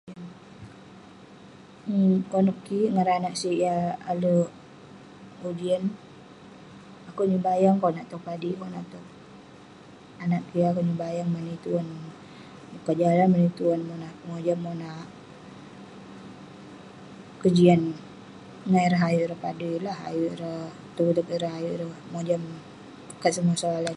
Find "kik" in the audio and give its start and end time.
2.65-2.87, 10.49-10.65